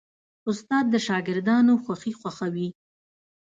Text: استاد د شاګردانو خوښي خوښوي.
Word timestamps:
استاد 0.49 0.85
د 0.93 0.95
شاګردانو 1.07 1.73
خوښي 1.83 2.13
خوښوي. 2.19 2.67